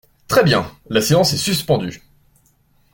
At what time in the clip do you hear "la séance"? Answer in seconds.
0.89-1.31